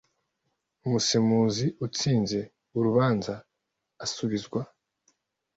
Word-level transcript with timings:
umusemuzi 0.85 1.65
Utsinze 1.85 2.39
urubanza 2.77 3.33
asubizwa 4.05 4.61